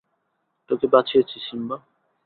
[0.69, 1.77] তোকে বাঁচিয়েছি, সিম্বা!